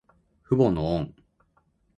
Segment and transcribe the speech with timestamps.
[0.41, 1.13] 父母の恩。